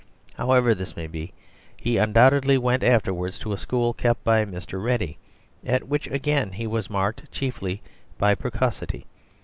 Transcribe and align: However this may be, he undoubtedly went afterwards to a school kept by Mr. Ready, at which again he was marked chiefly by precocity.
However 0.33 0.73
this 0.73 0.95
may 0.95 1.05
be, 1.05 1.31
he 1.77 1.97
undoubtedly 1.97 2.57
went 2.57 2.81
afterwards 2.81 3.37
to 3.37 3.53
a 3.53 3.57
school 3.59 3.93
kept 3.93 4.23
by 4.23 4.43
Mr. 4.45 4.83
Ready, 4.83 5.19
at 5.63 5.87
which 5.87 6.07
again 6.07 6.53
he 6.53 6.65
was 6.65 6.89
marked 6.89 7.31
chiefly 7.31 7.83
by 8.17 8.33
precocity. 8.33 9.05